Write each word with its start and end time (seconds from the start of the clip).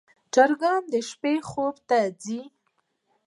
چرګان 0.33 0.81
د 0.93 0.95
شپې 1.09 1.35
خوب 1.49 1.75
ته 1.89 1.99
ځي. 2.21 2.41